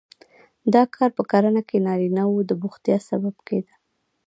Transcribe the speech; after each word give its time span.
دا 0.73 0.83
کار 0.95 1.09
په 1.17 1.23
کرنه 1.31 1.61
کې 1.69 1.77
نارینه 1.87 2.23
وو 2.27 2.47
د 2.49 2.51
بوختیا 2.61 2.97
سبب 3.09 3.35
کېده. 3.47 3.73